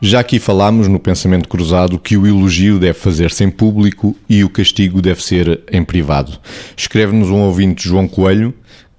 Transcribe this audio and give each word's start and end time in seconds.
Já 0.00 0.20
aqui 0.20 0.38
falámos 0.38 0.86
no 0.86 1.00
pensamento 1.00 1.48
cruzado 1.48 1.98
que 1.98 2.16
o 2.16 2.24
elogio 2.24 2.78
deve 2.78 2.96
fazer-se 2.96 3.42
em 3.42 3.50
público 3.50 4.14
e 4.28 4.44
o 4.44 4.48
castigo 4.48 5.02
deve 5.02 5.22
ser 5.24 5.60
em 5.72 5.84
privado. 5.84 6.38
Escreve-nos 6.76 7.30
um 7.30 7.40
ouvinte 7.40 7.88
João 7.88 8.06
Coelho 8.06 8.54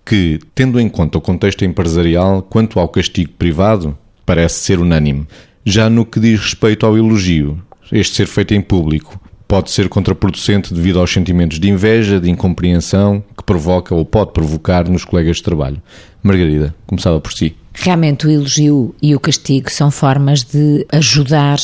que, 0.06 0.40
tendo 0.54 0.78
em 0.78 0.90
conta 0.90 1.18
o 1.18 1.22
contexto 1.22 1.64
empresarial, 1.64 2.42
quanto 2.42 2.80
ao 2.82 2.90
castigo 2.90 3.32
privado, 3.38 3.98
parece 4.26 4.60
ser 4.60 4.80
unânime. 4.80 5.26
Já 5.64 5.90
no 5.90 6.06
que 6.06 6.20
diz 6.20 6.42
respeito 6.42 6.86
ao 6.86 6.98
elogio, 6.98 7.62
este 7.92 8.18
ser 8.18 8.28
feito 8.28 8.54
em 8.54 8.62
público 8.62 9.18
pode 9.50 9.72
ser 9.72 9.90
contraproducente 9.90 10.72
devido 10.72 11.00
aos 11.00 11.12
sentimentos 11.12 11.60
de 11.60 11.68
inveja, 11.68 12.20
de 12.20 12.30
incompreensão 12.30 13.24
que 13.36 13.44
provoca 13.44 13.96
ou 13.96 14.06
pode 14.06 14.32
provocar 14.32 14.88
nos 14.88 15.04
colegas 15.04 15.38
de 15.38 15.44
trabalho. 15.44 15.82
Margarida, 16.22 16.76
começava 16.86 17.20
por 17.20 17.34
si. 17.34 17.56
Realmente 17.74 18.28
o 18.28 18.30
elogio 18.30 18.94
e 19.02 19.16
o 19.16 19.20
castigo 19.20 19.72
são 19.72 19.90
formas 19.90 20.44
de 20.44 20.86
ajudar 20.92 21.58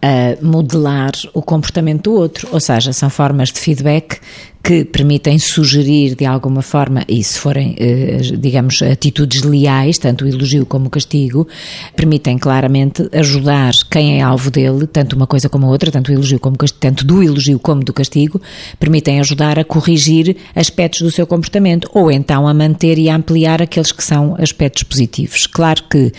a 0.00 0.42
modelar 0.42 1.12
o 1.34 1.42
comportamento 1.42 2.04
do 2.04 2.12
outro, 2.14 2.48
ou 2.50 2.60
seja, 2.60 2.94
são 2.94 3.10
formas 3.10 3.52
de 3.52 3.60
feedback 3.60 4.20
que 4.68 4.84
permitem 4.84 5.38
sugerir 5.38 6.14
de 6.14 6.26
alguma 6.26 6.60
forma, 6.60 7.02
e 7.08 7.24
se 7.24 7.38
forem, 7.38 7.74
eh, 7.78 8.18
digamos, 8.38 8.82
atitudes 8.82 9.40
leais, 9.40 9.96
tanto 9.96 10.26
o 10.26 10.28
elogio 10.28 10.66
como 10.66 10.88
o 10.88 10.90
castigo, 10.90 11.48
permitem 11.96 12.36
claramente 12.36 13.08
ajudar 13.14 13.72
quem 13.90 14.18
é 14.18 14.22
alvo 14.22 14.50
dele, 14.50 14.86
tanto 14.86 15.16
uma 15.16 15.26
coisa 15.26 15.48
como 15.48 15.64
a 15.64 15.70
outra, 15.70 15.90
tanto 15.90 16.10
o 16.10 16.14
elogio 16.14 16.38
como 16.38 16.54
tanto 16.78 17.06
do 17.06 17.22
elogio 17.22 17.58
como 17.58 17.82
do 17.82 17.94
castigo, 17.94 18.42
permitem 18.78 19.20
ajudar 19.20 19.58
a 19.58 19.64
corrigir 19.64 20.36
aspectos 20.54 21.00
do 21.00 21.10
seu 21.10 21.26
comportamento 21.26 21.88
ou 21.94 22.12
então 22.12 22.46
a 22.46 22.52
manter 22.52 22.98
e 22.98 23.08
a 23.08 23.16
ampliar 23.16 23.62
aqueles 23.62 23.90
que 23.90 24.04
são 24.04 24.36
aspectos 24.38 24.82
positivos. 24.82 25.46
Claro 25.46 25.82
que 25.84 26.12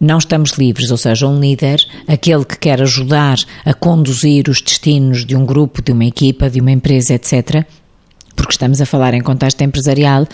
não 0.00 0.18
estamos 0.18 0.52
livres, 0.52 0.92
ou 0.92 0.96
seja, 0.96 1.26
um 1.26 1.40
líder, 1.40 1.84
aquele 2.06 2.44
que 2.44 2.56
quer 2.56 2.80
ajudar 2.80 3.38
a 3.64 3.74
conduzir 3.74 4.48
os 4.48 4.62
destinos 4.62 5.26
de 5.26 5.34
um 5.34 5.44
grupo, 5.44 5.82
de 5.82 5.90
uma 5.90 6.04
equipa, 6.04 6.48
de 6.48 6.60
uma 6.60 6.70
empresa, 6.70 7.14
etc., 7.14 7.66
porque 8.38 8.52
estamos 8.52 8.80
a 8.80 8.86
falar 8.86 9.14
em 9.14 9.20
contexto 9.20 9.60
empresarial, 9.62 10.26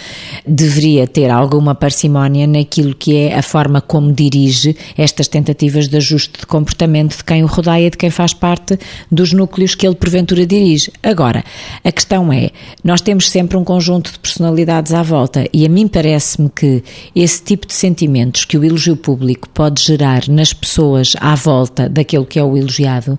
deveria 0.46 1.06
ter 1.06 1.30
alguma 1.30 1.74
parcimónia 1.74 2.46
naquilo 2.46 2.94
que 2.94 3.16
é 3.16 3.36
a 3.36 3.42
forma 3.42 3.80
como 3.80 4.12
dirige 4.12 4.76
estas 4.96 5.26
tentativas 5.26 5.88
de 5.88 5.96
ajuste 5.96 6.40
de 6.40 6.46
comportamento 6.46 7.16
de 7.16 7.24
quem 7.24 7.42
o 7.42 7.46
rodeia, 7.46 7.90
de 7.90 7.96
quem 7.96 8.10
faz 8.10 8.34
parte 8.34 8.78
dos 9.10 9.32
núcleos 9.32 9.74
que 9.74 9.86
ele 9.86 9.94
porventura 9.94 10.46
dirige. 10.46 10.92
Agora, 11.02 11.42
a 11.82 11.90
questão 11.90 12.30
é, 12.30 12.50
nós 12.84 13.00
temos 13.00 13.30
sempre 13.30 13.56
um 13.56 13.64
conjunto 13.64 14.12
de 14.12 14.18
personalidades 14.18 14.92
à 14.92 15.02
volta 15.02 15.46
e 15.52 15.64
a 15.64 15.68
mim 15.68 15.88
parece-me 15.88 16.50
que 16.50 16.84
esse 17.16 17.42
tipo 17.42 17.66
de 17.66 17.72
sentimentos 17.72 18.44
que 18.44 18.58
o 18.58 18.64
elogio 18.64 18.96
público 18.96 19.48
pode 19.48 19.82
gerar 19.82 20.28
nas 20.28 20.52
pessoas 20.52 21.12
à 21.18 21.34
volta 21.34 21.88
daquele 21.88 22.26
que 22.26 22.38
é 22.38 22.44
o 22.44 22.56
elogiado, 22.56 23.18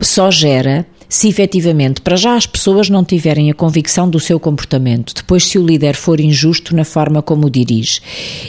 só 0.00 0.30
gera 0.30 0.86
se 1.08 1.28
efetivamente, 1.28 2.00
para 2.00 2.16
já, 2.16 2.34
as 2.34 2.46
pessoas 2.46 2.90
não 2.90 3.04
tiverem 3.04 3.50
a 3.50 3.54
convicção 3.54 4.08
do 4.08 4.20
seu 4.20 4.38
comportamento, 4.38 5.14
depois, 5.14 5.46
se 5.46 5.58
o 5.58 5.64
líder 5.64 5.94
for 5.94 6.20
injusto 6.20 6.76
na 6.76 6.84
forma 6.84 7.22
como 7.22 7.46
o 7.46 7.50
dirige, 7.50 8.00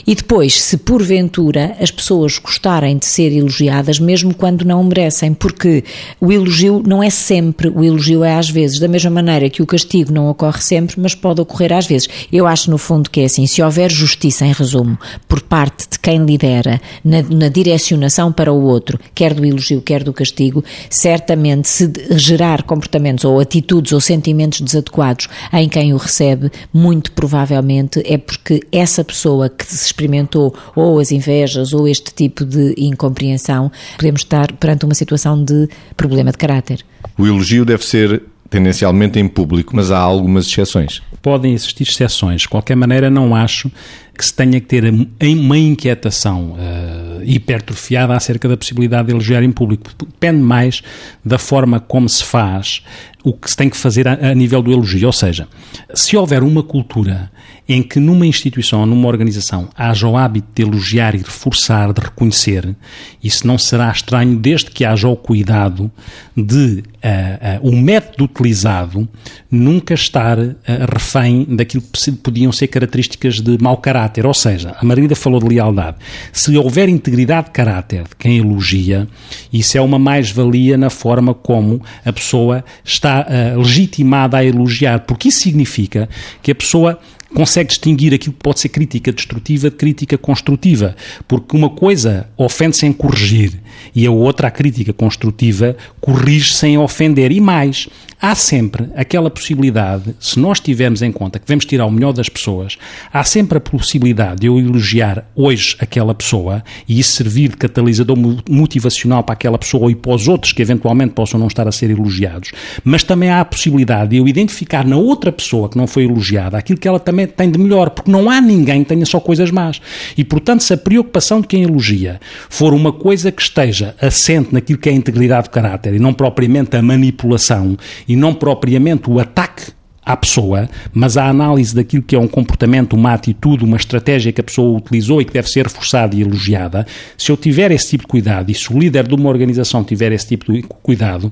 e 0.06 0.14
depois, 0.14 0.62
se 0.62 0.78
porventura 0.78 1.76
as 1.80 1.90
pessoas 1.90 2.38
gostarem 2.38 2.98
de 2.98 3.06
ser 3.06 3.32
elogiadas, 3.32 4.00
mesmo 4.00 4.34
quando 4.34 4.66
não 4.66 4.82
o 4.82 4.84
merecem, 4.84 5.34
porque 5.34 5.84
o 6.20 6.32
elogio 6.32 6.84
não 6.86 7.02
é 7.02 7.10
sempre, 7.10 7.70
o 7.70 7.84
elogio 7.84 8.24
é 8.24 8.36
às 8.36 8.50
vezes, 8.50 8.80
da 8.80 8.88
mesma 8.88 9.10
maneira 9.10 9.50
que 9.50 9.62
o 9.62 9.66
castigo 9.66 10.12
não 10.12 10.30
ocorre 10.30 10.62
sempre, 10.62 11.00
mas 11.00 11.16
pode 11.16 11.40
ocorrer 11.40 11.72
às 11.72 11.88
vezes. 11.88 12.10
Eu 12.32 12.46
acho, 12.46 12.70
no 12.70 12.78
fundo, 12.78 13.10
que 13.10 13.22
é 13.22 13.26
assim: 13.26 13.46
se 13.48 13.62
houver 13.62 13.92
justiça, 13.92 14.46
em 14.46 14.52
resumo, 14.52 14.98
por 15.28 15.42
parte 15.42 15.88
de 15.90 16.00
quem 16.00 16.26
lidera, 16.26 16.82
na, 17.04 17.22
na 17.22 17.48
direcionação 17.48 18.32
para 18.32 18.52
o 18.52 18.64
outro, 18.64 19.00
quer 19.14 19.34
do 19.34 19.46
elogio, 19.46 19.82
quer 19.82 20.04
do 20.04 20.14
castigo, 20.14 20.64
certamente 20.90 21.68
se 21.70 21.92
gerar 22.12 22.49
comportamentos 22.64 23.26
ou 23.26 23.40
atitudes 23.40 23.92
ou 23.92 24.02
sentimentos 24.02 24.62
desadequados 24.62 25.28
em 25.54 25.70
quem 25.70 25.94
o 25.94 25.98
recebe, 25.98 26.52
muito 26.74 27.12
provavelmente 27.12 28.02
é 28.06 28.18
porque 28.18 28.62
essa 28.72 29.04
pessoa 29.04 29.50
que 29.50 29.66
se 29.66 29.86
experimentou 29.86 30.56
ou 30.76 31.00
as 31.00 31.12
invejas 31.12 31.74
ou 31.74 31.88
este 31.88 32.14
tipo 32.14 32.46
de 32.46 32.74
incompreensão, 32.78 33.72
podemos 33.96 34.22
estar 34.22 34.52
perante 34.54 34.86
uma 34.86 34.96
situação 34.96 35.44
de 35.44 35.68
problema 35.96 36.32
de 36.32 36.38
caráter. 36.38 36.86
O 37.18 37.26
elogio 37.26 37.66
deve 37.66 37.86
ser 37.86 38.22
tendencialmente 38.50 39.20
em 39.20 39.28
público, 39.28 39.76
mas 39.76 39.92
há 39.92 40.00
algumas 40.00 40.48
exceções. 40.48 41.02
Podem 41.22 41.54
existir 41.54 41.84
exceções. 41.84 42.42
De 42.42 42.50
qualquer 42.50 42.76
maneira, 42.76 43.10
não 43.10 43.36
acho 43.36 43.70
que 44.18 44.26
se 44.26 44.34
tenha 44.34 44.60
que 44.60 44.68
ter 44.68 44.84
uma 45.22 45.58
inquietação 45.58 46.54
uh, 46.54 47.09
hipertrofiada 47.24 48.16
acerca 48.16 48.48
da 48.48 48.58
possibilidade 48.58 49.08
de 49.08 49.14
elogiar 49.14 49.44
em 49.44 49.52
público. 49.52 49.92
Depende 49.98 50.42
mais 50.42 50.82
da 51.24 51.38
forma 51.38 51.80
como 51.80 52.08
se 52.08 52.24
faz 52.24 52.84
o 53.24 53.34
que 53.34 53.50
se 53.50 53.56
tem 53.56 53.70
que 53.70 53.78
fazer 53.78 54.08
a, 54.08 54.14
a, 54.32 54.36
nível 54.36 54.62
do 54.62 54.72
elogio. 54.72 55.08
Ou 55.08 55.14
seja, 55.14 55.48
se 55.94 56.16
houver 56.16 56.42
uma 56.44 56.64
cultura 56.64 57.32
em 57.68 57.84
que 57.84 58.00
numa 58.00 58.26
instituição 58.26 58.80
ou 58.80 58.86
numa 58.86 59.08
organização 59.08 59.70
haja 59.78 60.08
o 60.08 60.18
hábito 60.18 60.48
de 60.56 60.64
elogiar 60.64 61.14
e 61.14 61.20
reforçar, 61.20 61.94
de 61.94 62.02
reconhecer, 62.02 62.76
isso 63.24 63.46
não 63.46 63.58
será 63.58 63.92
estranho 63.92 64.36
desde 64.36 64.72
que 64.72 64.84
haja 64.84 65.08
o 65.08 65.16
cuidado 65.16 65.92
de 66.36 66.84
uh, 67.04 67.64
uh, 67.64 67.70
o 67.70 67.76
método 67.76 68.24
utilizado 68.24 69.08
nunca 69.52 69.94
estar 69.94 70.40
uh, 70.40 70.56
refém 70.92 71.46
daquilo 71.48 71.84
que 71.84 72.12
podiam 72.14 72.52
ser 72.52 72.68
características 72.68 73.40
de 73.40 73.58
mau 73.62 73.78
caráter. 73.78 74.26
Ou 74.26 74.34
seja, 74.34 74.76
a 74.80 74.86
Margarida 74.86 75.16
falou 75.16 75.40
de 75.40 75.48
lealdade. 75.48 75.98
Se 76.32 76.58
houver 76.58 76.90
integridade 76.90 77.48
de 77.48 77.52
caráter 77.52 78.04
de 78.04 78.16
quem 78.18 78.38
elogia, 78.38 79.08
isso 79.52 79.78
é 79.78 79.82
uma 79.82 80.00
mais-valia 80.00 80.78
na 80.78 80.90
forma 80.90 81.34
como 81.34 81.82
a 82.04 82.12
pessoa 82.12 82.64
está 82.84 83.19
legitimada 83.58 84.38
a 84.38 84.46
elogiar, 84.46 85.00
porque 85.02 85.30
isso 85.30 85.40
significa 85.40 86.10
que 86.42 86.52
a 86.52 86.56
pessoa 86.56 87.00
consegue 87.34 87.70
distinguir 87.70 88.14
aquilo 88.14 88.34
que 88.34 88.44
pode 88.44 88.60
ser 88.60 88.70
crítica 88.70 89.12
destrutiva 89.12 89.70
de 89.70 89.76
crítica 89.76 90.18
construtiva, 90.18 90.96
porque 91.28 91.56
uma 91.56 91.70
coisa 91.70 92.28
ofende 92.38 92.78
sem 92.78 92.92
corrigir 92.92 93.60
e 93.96 94.06
a 94.06 94.12
outra, 94.12 94.48
a 94.48 94.52
crítica 94.52 94.94
construtiva, 94.94 95.76
corrige 96.00 96.54
sem 96.54 96.78
ofender. 96.78 97.32
E 97.32 97.42
mais, 97.42 97.88
há 98.22 98.36
sempre 98.36 98.88
aquela 98.96 99.30
possibilidade, 99.30 100.16
se 100.20 100.40
nós 100.40 100.60
tivermos 100.60 101.02
em 101.02 101.12
conta 101.12 101.40
que 101.40 101.46
devemos 101.46 101.66
tirar 101.66 101.86
o 101.86 101.92
melhor 101.92 102.14
das 102.14 102.30
pessoas, 102.30 102.78
há 103.12 103.24
sempre 103.24 103.58
a 103.58 103.62
possibilidade 103.62 104.42
de 104.42 104.48
eu 104.48 104.60
elogiar 104.60 105.26
hoje 105.36 105.76
aquela 105.80 106.14
pessoa 106.14 106.64
e 106.88 107.00
isso 107.00 107.14
servir 107.14 107.50
de 107.50 107.58
catalisador 107.58 108.18
motivacional 108.50 109.24
para 109.24 109.34
aquela 109.34 109.58
pessoa 109.58 109.92
e 109.92 109.96
para 109.96 110.14
os 110.14 110.28
outros 110.28 110.54
que 110.54 110.62
eventualmente 110.62 111.14
possam 111.14 111.40
não 111.40 111.48
estar 111.48 111.68
a 111.68 111.72
ser 111.72 111.90
elogiados, 111.90 112.52
mas 112.84 113.04
também 113.04 113.30
há 113.30 113.42
a 113.42 113.46
possibilidade 113.46 114.12
de 114.12 114.18
eu 114.18 114.28
identificar 114.28 114.86
na 114.86 114.98
outra 114.98 115.32
pessoa 115.32 115.70
que 115.70 115.78
não 115.78 115.88
foi 115.88 116.04
elogiada 116.04 116.58
aquilo 116.58 116.80
que 116.80 116.88
ela 116.88 117.00
também 117.00 117.19
tem 117.28 117.50
de 117.50 117.60
melhor, 117.60 117.90
porque 117.90 118.12
não 118.12 118.30
há 118.30 118.42
ninguém 118.42 118.84
que 118.84 118.90
tenha 118.90 119.06
só 119.06 119.20
coisas 119.20 119.52
más. 119.52 119.82
E, 120.18 120.24
portanto, 120.24 120.62
se 120.62 120.74
a 120.74 120.78
preocupação 120.78 121.42
de 121.42 121.48
quem 121.48 121.64
elogia 121.64 122.20
for 122.50 122.74
uma 122.74 122.92
coisa 122.92 123.32
que 123.32 123.42
esteja 123.42 123.96
assente 124.02 124.54
naquilo 124.54 124.80
que 124.80 124.90
é 124.90 124.92
a 124.92 124.96
integridade 124.96 125.48
do 125.48 125.52
caráter 125.52 125.94
e 125.94 126.00
não 126.00 126.14
propriamente 126.14 126.76
a 126.76 126.82
manipulação 126.82 127.78
e 128.08 128.16
não 128.16 128.34
propriamente 128.34 129.10
o 129.10 129.20
ataque 129.20 129.79
à 130.10 130.18
pessoa, 130.18 130.68
mas 130.92 131.18
à 131.18 131.30
análise 131.30 131.76
daquilo 131.76 132.02
que 132.02 132.16
é 132.16 132.20
um 132.20 132.28
comportamento, 132.28 132.94
uma 132.94 133.14
atitude, 133.14 133.64
uma 133.64 133.78
estratégia 133.78 134.32
que 134.32 134.42
a 134.42 134.44
pessoa 134.44 134.76
utilizou 134.76 135.22
e 135.22 135.26
que 135.26 135.32
deve 135.32 135.48
ser 135.48 135.68
reforçada 135.68 136.16
e 136.16 136.22
elogiada, 136.22 136.88
se 137.16 137.32
eu 137.32 137.38
tiver 137.38 137.70
esse 137.70 137.90
tipo 137.90 138.06
de 138.06 138.08
cuidado 138.08 138.50
e 138.50 138.56
se 138.56 138.74
o 138.74 138.80
líder 138.80 139.08
de 139.08 139.14
uma 139.14 139.30
organização 139.30 139.84
tiver 139.84 140.12
esse 140.12 140.30
tipo 140.30 140.52
de 140.52 140.64
cuidado 140.64 141.32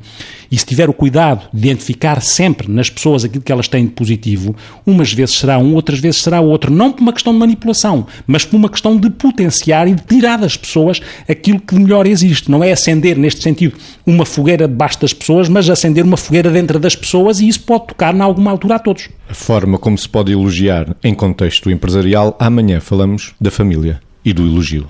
e 0.52 0.58
se 0.60 0.64
tiver 0.64 0.88
o 0.92 0.94
cuidado 0.94 1.50
de 1.52 1.68
identificar 1.68 2.22
sempre 2.22 2.72
nas 2.72 2.88
pessoas 2.88 3.26
aquilo 3.26 3.44
que 3.44 3.52
elas 3.52 3.68
têm 3.68 3.86
de 3.86 3.94
positivo, 3.94 4.56
umas 4.86 5.12
vezes 5.12 5.40
será 5.40 5.58
um, 5.58 5.74
outras 5.74 5.98
vezes 5.98 6.22
será 6.22 6.40
outro, 6.40 6.72
não 6.72 6.92
por 6.92 7.02
uma 7.02 7.14
questão 7.14 7.34
de 7.34 7.40
manipulação, 7.40 8.06
mas 8.28 8.46
por 8.46 8.58
uma 8.58 8.70
questão 8.70 8.96
de 8.96 9.10
potenciar 9.10 9.88
e 9.88 9.96
de 9.96 10.04
tirar 10.04 10.38
das 10.38 10.56
pessoas 10.56 11.02
aquilo 11.28 11.60
que 11.60 11.74
melhor 11.74 12.06
existe. 12.06 12.52
Não 12.52 12.64
é 12.64 12.72
acender, 12.72 13.18
neste 13.18 13.42
sentido, 13.42 13.76
uma 14.06 14.24
fogueira 14.24 14.68
debaixo 14.68 15.02
das 15.02 15.14
pessoas, 15.14 15.50
mas 15.50 15.68
acender 15.68 16.04
uma 16.04 16.16
fogueira 16.16 16.52
dentro 16.52 16.78
das 16.80 16.96
pessoas 16.96 17.40
e 17.40 17.48
isso 17.48 17.62
pode 17.62 17.88
tocar, 17.88 18.16
em 18.16 18.22
alguma 18.22 18.52
altura, 18.52 18.67
a 18.76 18.80
todos. 18.80 19.10
A 19.30 19.34
forma 19.34 19.78
como 19.78 19.98
se 19.98 20.08
pode 20.08 20.32
elogiar 20.32 20.96
em 21.04 21.14
contexto 21.14 21.70
empresarial, 21.70 22.36
amanhã 22.40 22.80
falamos 22.80 23.34
da 23.40 23.52
família 23.52 24.00
e 24.24 24.34
do 24.34 24.46
elogio. 24.46 24.88